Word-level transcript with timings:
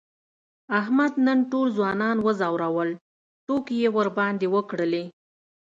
احمد 0.79 1.13
نن 1.27 1.39
ټول 1.51 1.67
ځوانان 1.77 2.17
و 2.21 2.27
ځورول، 2.39 2.89
ټوکې 3.45 3.75
یې 3.83 3.89
ورباندې 3.97 4.47
وکړلې. 4.55 5.03